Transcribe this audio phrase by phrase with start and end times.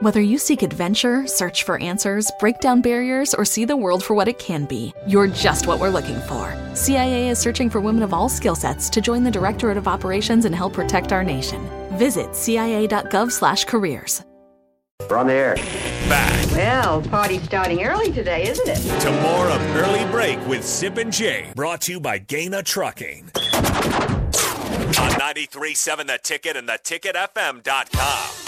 [0.00, 4.12] Whether you seek adventure, search for answers, break down barriers, or see the world for
[4.14, 6.54] what it can be, you're just what we're looking for.
[6.74, 10.44] CIA is searching for women of all skill sets to join the Directorate of Operations
[10.44, 11.66] and help protect our nation.
[11.96, 14.22] Visit cia.gov/careers.
[15.08, 15.54] We're on the air.
[16.08, 19.00] Back Well, party's starting early today, isn't it?
[19.00, 23.30] to more of Early Break with Sip and Jay, brought to you by Gana Trucking.
[24.98, 28.45] On 93.7 The Ticket and theticketfm.com.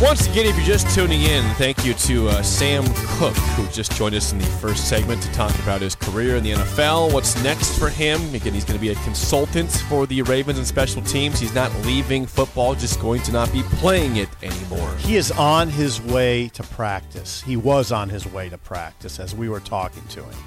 [0.00, 3.92] Once again, if you're just tuning in, thank you to uh, Sam Koch, who just
[3.92, 7.12] joined us in the first segment to talk about his career in the NFL.
[7.12, 8.18] What's next for him?
[8.34, 11.38] Again, he's going to be a consultant for the Ravens and special teams.
[11.38, 14.90] He's not leaving football, just going to not be playing it anymore.
[15.00, 17.42] He is on his way to practice.
[17.42, 20.38] He was on his way to practice as we were talking to him.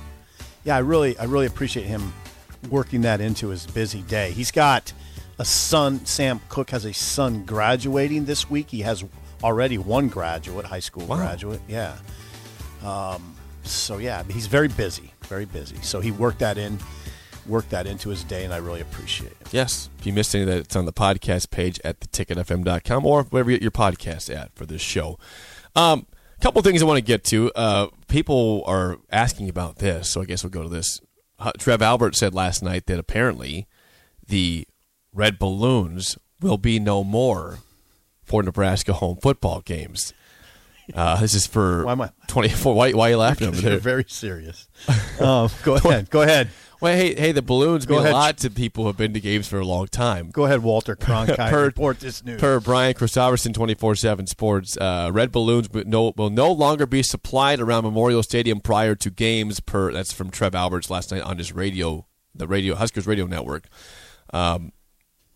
[0.64, 2.12] Yeah, I really, I really appreciate him
[2.72, 4.32] working that into his busy day.
[4.32, 4.94] He's got
[5.38, 6.04] a son.
[6.08, 8.72] Sam Koch has a son graduating this week.
[8.72, 9.04] He has
[9.44, 11.18] already one graduate, high school Wow.
[11.18, 11.62] graduate.
[11.68, 11.98] Yeah.
[12.84, 15.78] Um, so yeah, he's very busy, very busy.
[15.82, 16.80] So he worked that in,
[17.46, 19.48] worked that into his day, and I really appreciate it.
[19.52, 19.90] Yes.
[20.00, 23.52] If you missed any of that, it's on the podcast page at theticketfm.com or wherever
[23.52, 25.18] you get your podcast at for this show.
[25.76, 26.08] Um,
[26.38, 27.52] a couple things I want to get to.
[27.56, 31.00] Uh, people are asking about this, so I guess we'll go to this.
[31.40, 33.68] Uh, Trev Albert said last night that apparently
[34.28, 34.68] the
[35.14, 37.60] red balloons will be no more
[38.24, 40.14] for Nebraska home football games.
[40.94, 42.76] Uh, this is for Why am I- 24.
[42.76, 43.78] Why, why are you laughing over there?
[43.80, 44.68] very serious.
[45.20, 46.10] Um, go ahead.
[46.10, 46.50] Go ahead.
[46.82, 48.12] Well, hey, hey, the balloons Go mean ahead.
[48.14, 50.32] a lot to people who have been to games for a long time.
[50.32, 51.50] Go ahead, Walter Cronkite.
[51.50, 52.42] Per- report this news.
[52.42, 57.02] Per Brian Christopherson, 24 7 Sports, uh, red balloons will no, will no longer be
[57.04, 59.62] supplied around Memorial Stadium prior to games.
[59.62, 63.68] Per That's from Trev Alberts last night on his radio, the radio Huskers radio network.
[64.34, 64.74] Um,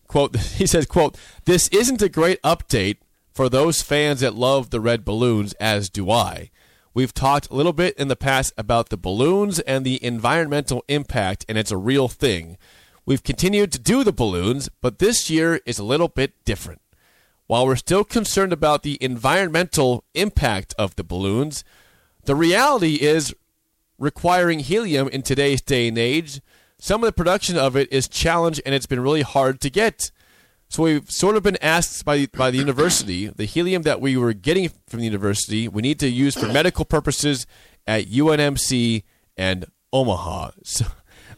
[0.08, 2.96] quote, he says, quote, this isn't a great update
[3.32, 6.50] for those fans that love the red balloons, as do I.
[6.92, 11.44] We've talked a little bit in the past about the balloons and the environmental impact,
[11.48, 12.58] and it's a real thing.
[13.06, 16.80] We've continued to do the balloons, but this year is a little bit different.
[17.46, 21.62] While we're still concerned about the environmental impact of the balloons,
[22.24, 23.34] the reality is
[23.98, 26.40] requiring helium in today's day and age.
[26.78, 30.10] Some of the production of it is challenged and it's been really hard to get.
[30.68, 34.32] So we've sort of been asked by by the university, the helium that we were
[34.34, 37.46] getting from the university, we need to use for medical purposes
[37.86, 39.02] at UNMC
[39.36, 40.50] and Omaha.
[40.64, 40.84] So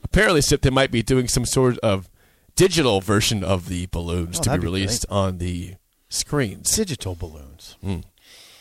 [0.02, 2.10] apparently, Sip, they might be doing some sort of
[2.56, 5.74] digital version of the balloons Oh, to be released on the
[6.08, 6.74] screens.
[6.74, 7.76] Digital balloons.
[7.82, 8.00] Hmm.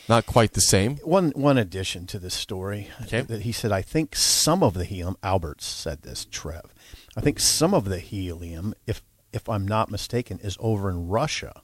[0.10, 0.98] Not quite the same.
[0.98, 3.22] One one addition to this story uh, Okay.
[3.22, 5.16] that he said, I think some of the helium.
[5.22, 6.26] Alberts said this.
[6.26, 6.74] Trev,
[7.16, 11.62] I think some of the helium, if if I'm not mistaken, is over in Russia.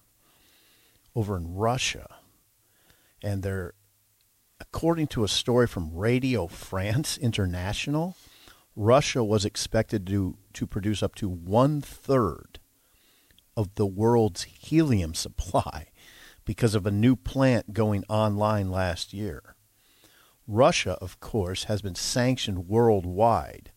[1.16, 2.16] Over in Russia,
[3.24, 3.74] and they're
[4.60, 8.16] according to a story from Radio France International,
[8.76, 12.60] Russia was expected to to produce up to one third
[13.58, 15.88] of the world's helium supply
[16.46, 19.56] because of a new plant going online last year.
[20.48, 23.72] Russia, of course, has been sanctioned worldwide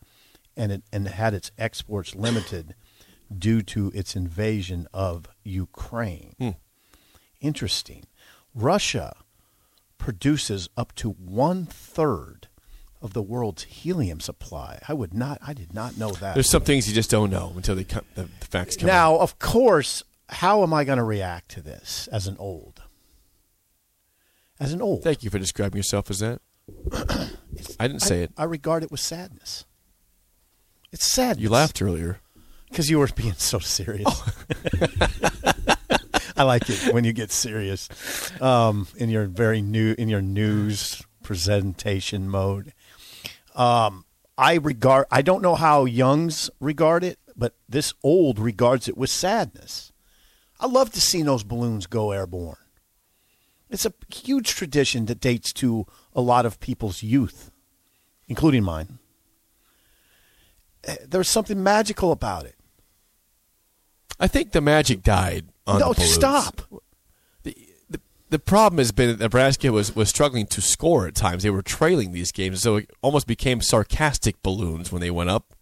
[0.56, 2.75] and it, and had its exports limited
[3.37, 6.34] due to its invasion of Ukraine.
[6.39, 6.51] Hmm.
[7.41, 8.05] Interesting.
[8.55, 9.17] Russia
[9.97, 12.49] produces up to one third
[13.00, 14.81] of the world's helium supply.
[14.89, 15.39] I would not.
[15.47, 16.35] I did not know that.
[16.35, 18.93] There's some things you just don't know until they come, the, the facts come out.
[18.93, 22.83] Now, of course, how am I going to react to this as an old?
[24.61, 26.41] As an old, Thank you for describing yourself as that.
[27.78, 28.33] I didn't say I, it.
[28.37, 29.65] I regard it with sadness.
[30.93, 31.43] It's sadness.
[31.43, 32.21] You laughed earlier.
[32.69, 34.06] because you were being so serious.
[36.37, 37.88] I like it when you get serious
[38.41, 42.72] um, in your very new in your news presentation mode.
[43.55, 44.05] Um,
[44.37, 45.06] I regard.
[45.11, 49.93] I don't know how youngs regard it, but this old regards it with sadness.
[50.60, 52.56] I love to see those balloons go airborne.
[53.70, 57.50] It's a huge tradition that dates to a lot of people's youth,
[58.26, 58.99] including mine.
[60.84, 62.55] Eh, There's something magical about it.
[64.19, 66.14] I think the magic died on no, the balloons.
[66.14, 66.62] stop.
[67.43, 67.54] The,
[67.88, 68.00] the,
[68.31, 71.43] the problem has been that Nebraska was, was struggling to score at times.
[71.43, 75.54] They were trailing these games, so it almost became sarcastic balloons when they went up.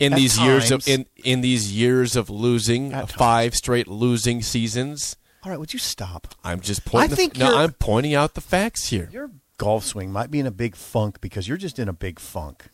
[0.00, 3.86] In At these years of in, in these years of losing At uh, five straight
[3.86, 5.14] losing seasons,
[5.44, 6.34] All right, would you stop?
[6.42, 7.12] I'm just pointing.
[7.12, 9.08] I think the, no, I'm pointing out the facts here.
[9.12, 12.18] Your golf swing might be in a big funk because you're just in a big
[12.18, 12.70] funk.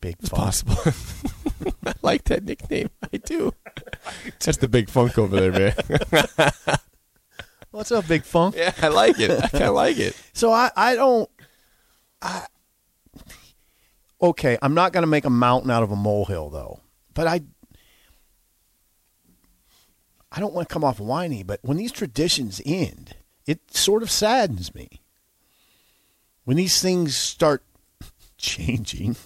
[0.00, 0.42] Big It's Funk.
[0.42, 0.76] possible.
[1.86, 2.90] I like that nickname.
[3.12, 3.54] I do.
[4.40, 6.50] That's the big funk over there, man.
[7.70, 8.54] What's up, Big Funk?
[8.56, 9.30] yeah, I like it.
[9.30, 10.14] I kind of like it.
[10.32, 11.28] So I, I don't.
[12.20, 12.46] I,
[14.30, 16.80] okay, I'm not going to make a mountain out of a molehill, though.
[17.14, 17.40] But I,
[20.32, 21.42] I don't want to come off whiny.
[21.42, 23.14] But when these traditions end,
[23.46, 25.00] it sort of saddens me.
[26.44, 27.62] When these things start
[28.38, 29.16] changing,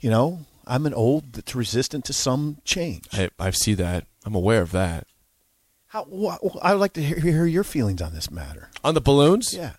[0.00, 3.06] you know, I'm an old that's resistant to some change.
[3.12, 4.06] I, I see that.
[4.24, 5.06] I'm aware of that.
[5.88, 8.70] How, wh- I would like to hear, hear your feelings on this matter.
[8.84, 9.72] On the balloons, Yeah.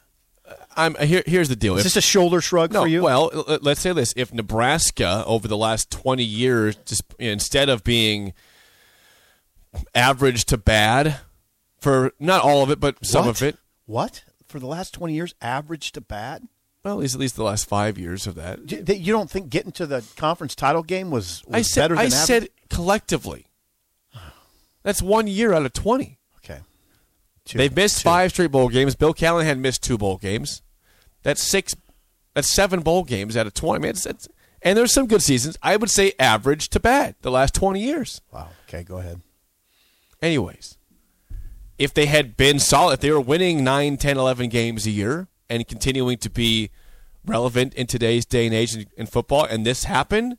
[0.76, 1.24] I'm uh, here.
[1.26, 1.74] Here's the deal.
[1.76, 3.02] Is If- this a shoulder shrug no, for you?
[3.04, 3.30] well,
[3.62, 8.34] let's say this: if Nebraska over the last 20 years, just instead of being
[9.96, 11.18] average to bad
[11.80, 13.36] for not all of it, but some What?
[13.38, 14.24] of it, What?
[14.48, 16.44] For the last 20 years, average to bad?
[16.84, 18.68] well, at least at least the last five years of that.
[18.86, 21.96] That You don't think getting to the conference title game was, was I said, better
[21.96, 22.14] than I average?
[22.28, 23.46] said collectively.
[24.84, 26.18] That's one year out of 20.
[27.46, 27.58] Two.
[27.58, 28.04] They've missed Two.
[28.04, 28.96] five straight bowl games.
[28.96, 30.62] Bill Callahan had missed two bowl games.
[31.24, 31.76] That's six.
[32.34, 33.82] That's seven bowl games out of twenty.
[33.82, 34.28] Man, it's, it's,
[34.62, 35.58] and there's some good seasons.
[35.62, 38.22] I would say average to bad the last twenty years.
[38.32, 38.50] Wow.
[38.68, 39.22] Okay, go ahead.
[40.22, 40.78] Anyways,
[41.80, 45.28] if they had been solid, if they were winning 9, 10, 11 games a year
[45.50, 46.70] and continuing to be
[47.26, 50.38] relevant in today's day and age in, in football, and this happened,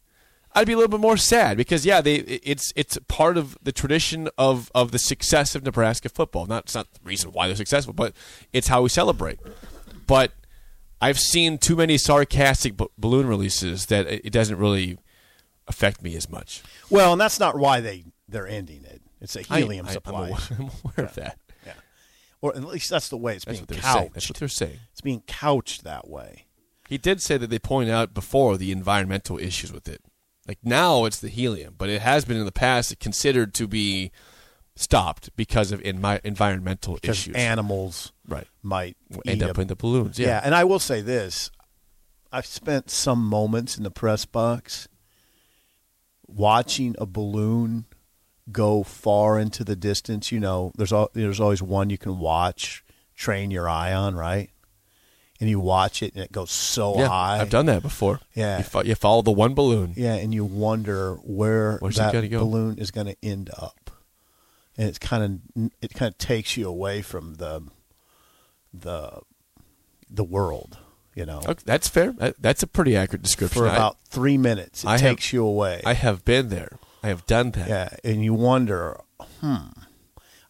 [0.54, 3.72] I'd be a little bit more sad because yeah, they it's it's part of the
[3.72, 6.46] tradition of of the success of Nebraska football.
[6.46, 8.14] Not it's not the reason why they're successful, but
[8.52, 9.38] it's how we celebrate.
[10.06, 10.32] But
[11.00, 14.99] I've seen too many sarcastic b- balloon releases that it it doesn't really
[15.69, 16.62] affect me as much.
[16.90, 19.00] Well, and that's not why they, they're ending it.
[19.20, 20.28] It's a helium I, I'm supply.
[20.28, 21.38] aware, I'm aware of that.
[21.64, 21.72] Yeah.
[22.40, 24.10] Or at least that's the way it's That's being they're saying.
[24.12, 24.78] That's what they're saying.
[24.90, 26.46] It's being couched that way.
[26.88, 30.02] He did say that they pointed out before the environmental issues with it.
[30.48, 34.10] Like now it's the helium, but it has been in the past considered to be
[34.74, 37.36] stopped because of envi- environmental Because issues.
[37.36, 38.46] animals right.
[38.62, 38.96] might
[39.26, 40.18] End up a- in the balloons.
[40.18, 40.28] Yeah.
[40.28, 40.40] Yeah.
[40.44, 41.50] and I will say this:
[42.32, 44.88] I've spent some moments in the press box
[46.26, 47.84] watching a balloon
[48.50, 50.32] go far into the distance.
[50.32, 52.84] You know, there's al- there's always one you can watch,
[53.14, 54.50] train your eye on, right?
[55.42, 57.08] And you watch it, and it goes so yeah.
[57.08, 57.40] high.
[57.40, 58.20] I've done that before.
[58.32, 58.58] Yeah.
[58.58, 59.92] You, fo- you follow the one balloon.
[59.96, 62.38] Yeah, and you wonder where Where's that go?
[62.38, 63.90] balloon is going to end up,
[64.78, 67.62] and it's kind of it kind of takes you away from the
[68.72, 69.18] the
[70.08, 70.78] the world,
[71.16, 71.40] you know.
[71.44, 72.12] Okay, that's fair.
[72.38, 73.62] That's a pretty accurate description.
[73.62, 75.82] For I- about three minutes, it I have- takes you away.
[75.84, 76.78] I have been there.
[77.02, 77.68] I have done that.
[77.68, 79.00] yeah, and you wonder,
[79.40, 79.56] hmm.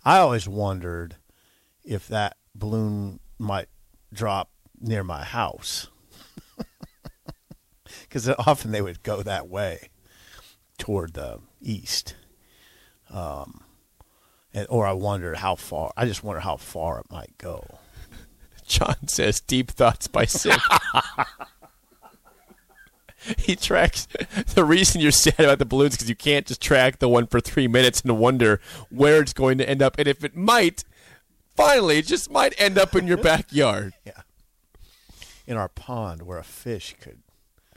[0.04, 1.16] I always wondered
[1.82, 3.68] if that balloon might
[4.12, 4.50] drop
[4.82, 5.88] near my house,
[8.02, 9.88] because often they would go that way
[10.78, 12.14] toward the east.
[13.10, 13.62] Um,
[14.54, 15.92] and, or I wondered how far.
[15.96, 17.78] I just wonder how far it might go.
[18.66, 20.58] John says deep thoughts by Sim.
[23.38, 24.08] he tracks
[24.54, 27.40] the reason you're sad about the balloons because you can't just track the one for
[27.40, 30.84] three minutes and wonder where it's going to end up, and if it might,
[31.56, 33.94] finally, it just might end up in your backyard.
[34.04, 34.22] Yeah.
[35.52, 37.18] In our pond where a fish could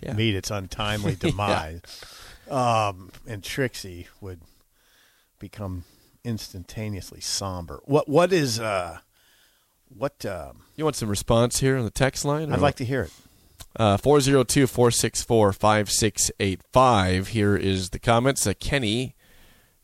[0.01, 0.13] Yeah.
[0.13, 1.81] meet its untimely demise.
[2.49, 4.39] um, and Trixie would
[5.39, 5.83] become
[6.23, 7.81] instantaneously somber.
[7.83, 8.99] What what is uh
[9.89, 12.53] what um You want some response here on the text line?
[12.53, 13.11] I'd like to hear it.
[13.77, 17.27] Uh, 402 464 5685.
[17.29, 18.47] Here is the comments.
[18.47, 19.15] Uh, Kenny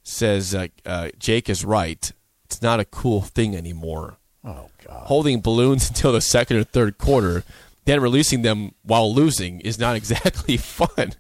[0.04, 2.12] says uh, uh, Jake is right.
[2.46, 4.18] It's not a cool thing anymore.
[4.46, 5.08] Oh god.
[5.08, 7.44] Holding balloons until the second or third quarter,
[7.86, 11.14] then releasing them while losing is not exactly fun.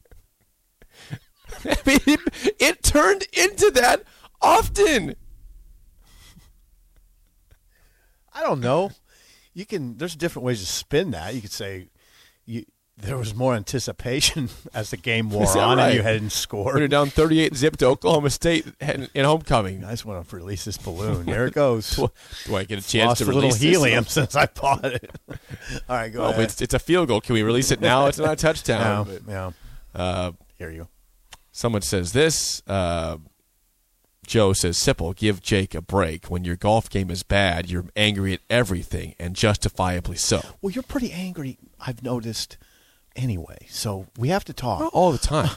[1.64, 4.04] I mean, it, it turned into that
[4.42, 5.16] often.
[8.34, 8.92] I don't know.
[9.54, 11.36] You can there's different ways to spin that.
[11.36, 11.90] You could say
[12.46, 12.66] you
[13.02, 16.78] there was more anticipation as the game wore on and you hadn't scored.
[16.80, 19.84] you're down 38 zip to Oklahoma State in in homecoming.
[19.84, 21.26] I just want to release this balloon.
[21.32, 21.96] There it goes.
[21.96, 22.12] Do,
[22.46, 25.12] do I get a chance Lost to a little release helium since I bought it.
[25.30, 26.44] All right, go Well, ahead.
[26.46, 27.22] it's, it's a field goal.
[27.22, 28.06] Can we release it now?
[28.08, 29.08] It's not a touchdown.
[29.08, 29.52] yeah, but, yeah.
[29.96, 30.88] uh, Hear you.
[31.52, 32.62] someone says this.
[32.68, 33.18] Uh,
[34.28, 36.28] Joe says, Sipple, give Jake a break.
[36.28, 40.42] When your golf game is bad, you're angry at everything, and justifiably so.
[40.62, 41.58] Well, you're pretty angry.
[41.80, 42.58] I've noticed.
[43.16, 44.80] Anyway, so we have to talk.
[44.80, 45.50] Not all the time.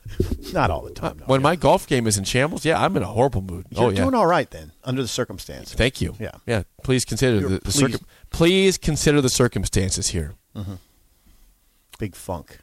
[0.53, 1.19] Not all the time.
[1.21, 1.27] no.
[1.27, 3.67] when my golf game is in shambles, yeah, I'm in a horrible mood.
[3.71, 4.03] You're oh, yeah.
[4.03, 5.75] doing all right then, under the circumstances.
[5.75, 6.17] Thank you.
[6.19, 6.33] Yeah.
[6.47, 6.65] Yeah.
[6.83, 7.79] Please consider You're the, the pleased.
[7.79, 10.35] circum- please consider the circumstances here.
[11.99, 12.59] Big funk.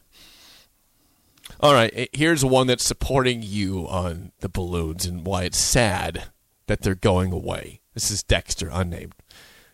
[1.60, 6.26] All right, eh, here's one that's supporting you on the balloons and why it's sad
[6.68, 7.82] that they're going away.
[7.94, 9.14] This is Dexter, unnamed.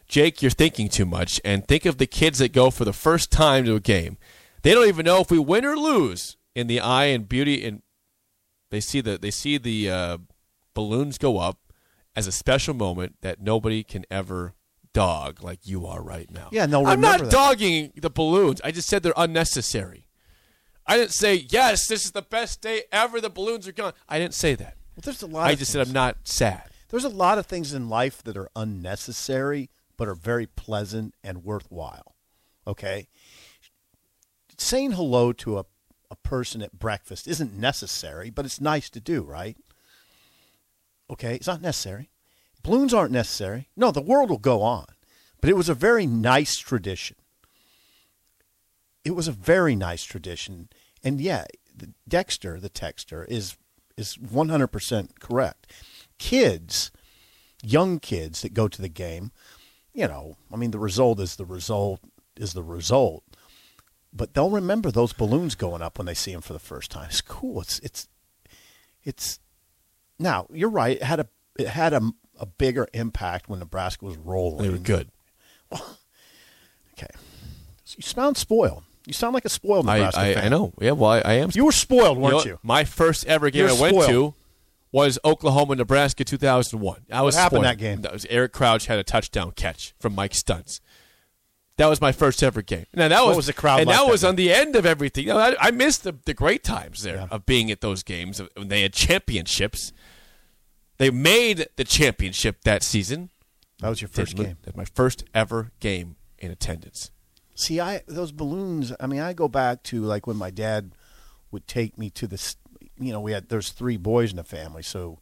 [0.08, 3.32] Jake, you're thinking too much, and think of the kids that go for the first
[3.32, 4.18] time to a game.
[4.64, 6.38] They don't even know if we win or lose.
[6.56, 7.84] In the eye and beauty, and
[8.72, 10.18] they see the they see the uh,
[10.74, 11.60] balloons go up
[12.16, 14.56] as a special moment that nobody can ever
[14.92, 16.50] dog like you are right now.
[16.52, 17.32] Yeah, no, I'm not that.
[17.32, 18.60] dogging the balloons.
[18.64, 20.08] I just said they're unnecessary.
[20.88, 21.88] I didn't say yes.
[21.88, 23.22] This is the best day ever.
[23.22, 23.94] The balloons are gone.
[24.10, 24.78] I didn't say that.
[24.96, 25.46] Well, there's a lot.
[25.46, 25.86] I just things.
[25.86, 26.72] said I'm not sad.
[26.90, 31.44] There's a lot of things in life that are unnecessary but are very pleasant and
[31.44, 32.16] worthwhile.
[32.66, 33.08] Okay?
[34.58, 35.66] Saying hello to a,
[36.10, 39.58] a person at breakfast isn't necessary, but it's nice to do, right?
[41.10, 41.36] Okay?
[41.36, 42.10] It's not necessary.
[42.64, 43.70] Balloons aren't necessary.
[43.76, 44.86] No, the world will go on.
[45.40, 47.16] But it was a very nice tradition.
[49.06, 50.70] It was a very nice tradition.
[51.04, 51.46] And yeah,
[52.08, 53.56] Dexter, the texter, is
[53.96, 55.72] is 100% correct.
[56.20, 56.92] Kids,
[57.64, 59.32] young kids that go to the game,
[59.94, 62.02] you know, I mean, the result is the result
[62.36, 63.24] is the result.
[64.18, 67.08] But they'll remember those balloons going up when they see them for the first time.
[67.10, 67.62] It's cool.
[67.62, 68.08] It's it's
[69.04, 69.40] it's
[70.20, 70.98] now you're right.
[70.98, 72.02] It had a it had a,
[72.40, 74.64] a bigger impact when Nebraska was rolling.
[74.64, 75.10] They were good.
[77.00, 77.14] Okay,
[77.84, 78.82] so you sound spoiled.
[79.06, 80.46] You sound like a spoiled I, Nebraska I, fan.
[80.46, 80.74] I know.
[80.82, 81.52] Yeah, well, I, I am.
[81.54, 82.60] You were spoiled, weren't know you?
[82.64, 84.34] My first ever game You're I went to
[84.92, 87.06] was Oklahoma, Nebraska, 2001.
[87.12, 87.66] I was happened spoiled.
[87.66, 88.02] that game?
[88.02, 90.80] That was Eric Crouch had a touchdown catch from Mike Stuntz.
[91.78, 92.86] That was my first ever game.
[92.94, 94.86] Now that was, was the crowd and like that that was on the end of
[94.86, 95.28] everything.
[95.28, 97.28] You know, I, I missed the, the great times there Yeah.
[97.30, 99.94] of being at those games when they had championships.
[100.98, 103.30] They made the championship that season.
[103.80, 104.58] That was your first Did- game.
[104.64, 107.12] That's my first ever game in attendance.
[107.54, 108.94] See, I those balloons.
[109.00, 110.94] I mean, I go back to like when my dad
[111.52, 112.56] would take me to this.
[113.00, 115.20] You know, we had there's three boys in the family, so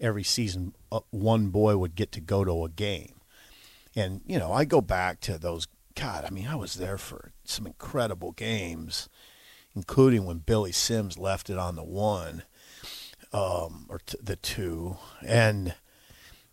[0.00, 3.20] every season uh, one boy would get to go to a game,
[3.96, 5.66] and you know, I go back to those.
[5.98, 9.08] God, I mean, I was there for some incredible games,
[9.74, 12.42] including when Billy Sims left it on the one,
[13.32, 15.74] um, or t- the two, and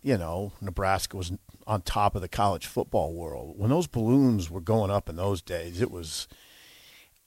[0.02, 1.32] you know, Nebraska was
[1.66, 3.54] on top of the college football world.
[3.58, 6.28] When those balloons were going up in those days, it was,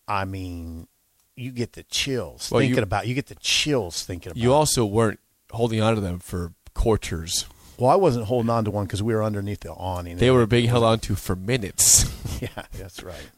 [0.08, 0.88] I mean,
[1.36, 3.08] you get the chills Well, thinking you- about.
[3.08, 4.42] You get the chills thinking about.
[4.42, 5.20] You also weren't
[5.52, 7.46] holding on to them for quarters.
[7.78, 10.18] well, I wasn't holding on to one because we were underneath the awning.
[10.18, 12.06] They were being held on to for minutes.
[12.56, 13.30] Yeah, that's right.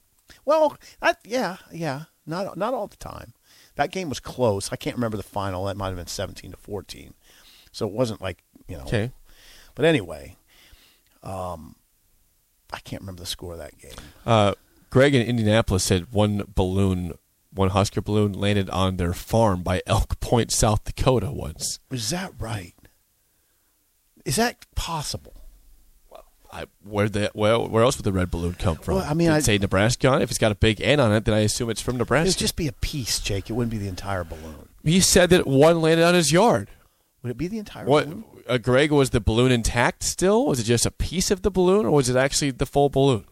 [0.46, 3.34] Well, that, yeah, yeah, not not all the time.
[3.76, 4.72] That game was close.
[4.72, 5.66] I can't remember the final.
[5.66, 7.14] That might have been seventeen to fourteen.
[7.72, 8.84] So it wasn't like you know.
[8.84, 9.12] Okay.
[9.76, 10.38] But anyway,
[11.24, 11.76] um,
[12.72, 13.92] I can't remember the score of that game.
[14.26, 14.54] Uh,
[14.90, 17.14] Greg in Indianapolis said one balloon,
[17.54, 21.80] one Husker balloon, landed on their farm by Elk Point, South Dakota once.
[21.90, 22.74] Is that right?
[24.26, 25.41] Is that possible?
[26.54, 28.96] I, where the well, where else would the red balloon come from?
[28.96, 30.24] Well, I mean, I'd say Nebraska on it.
[30.26, 32.30] If it's got a big N on it, then I assume it's from Nebraska.
[32.30, 33.50] would just be a piece, Jake.
[33.50, 34.68] It wouldn't be the entire balloon.
[34.84, 36.70] he said that one landed on his yard.
[37.24, 38.24] Would it be the entire What, balloon?
[38.50, 40.46] uh, Greg, was the balloon intact still?
[40.48, 43.26] Was it just a piece of the balloon, or was it actually the full balloon?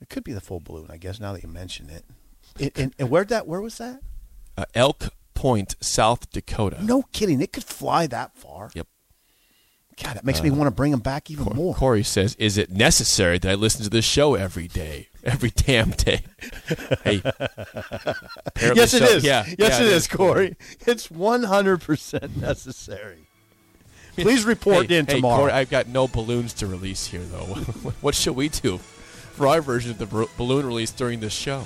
[0.00, 1.18] It could be the full balloon, I guess.
[1.20, 2.04] Now that you mention it,
[2.58, 3.46] it and, and where that?
[3.46, 4.00] Where was that?
[4.58, 6.84] Uh, Elk Point, South Dakota.
[6.84, 7.40] No kidding.
[7.40, 8.70] It could fly that far.
[8.74, 8.86] Yep.
[10.02, 11.74] God, that makes me uh, want to bring him back even more.
[11.74, 15.90] Corey says, "Is it necessary that I listen to this show every day, every damn
[15.90, 16.22] day?"
[17.04, 17.22] hey,
[18.56, 19.04] Yes, it so.
[19.04, 19.24] is.
[19.24, 20.56] Yeah, yes, yeah, it is, Corey.
[20.86, 23.28] It's one hundred percent necessary.
[24.16, 25.42] Please report Hey, in hey, tomorrow.
[25.42, 27.44] Corey, I've got no balloons to release here, though.
[28.00, 31.64] what should we do for our version of the balloon release during this show?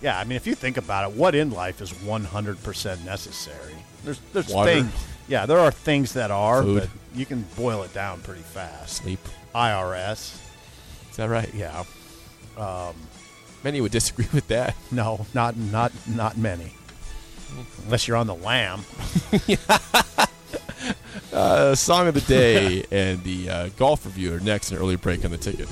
[0.00, 3.04] yeah, I mean, if you think about it, what in life is one hundred percent
[3.04, 3.74] necessary?
[4.04, 4.72] There's, there's Water.
[4.72, 4.92] things.
[5.32, 6.80] Yeah, there are things that are, Food.
[6.82, 8.96] but you can boil it down pretty fast.
[8.96, 9.18] Sleep.
[9.54, 10.38] IRS.
[11.10, 11.48] Is that right?
[11.54, 11.84] Yeah.
[13.64, 14.76] Many would disagree with that.
[14.92, 16.74] No, not not not many.
[17.86, 18.84] Unless you're on the lam.
[21.32, 24.70] Uh, song of the day and the uh, golf review are next.
[24.70, 25.66] An early break on the ticket.